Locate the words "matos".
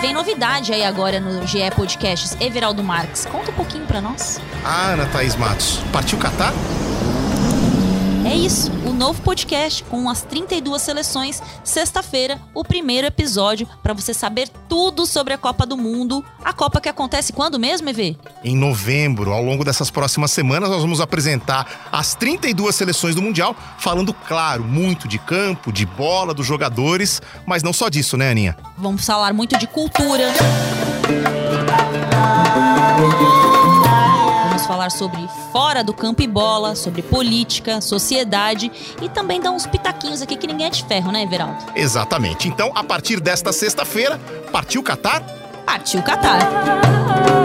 5.36-5.78